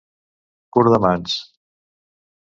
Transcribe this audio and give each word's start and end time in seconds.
Curt 0.77 0.89
de 0.93 0.99
mans. 1.03 1.35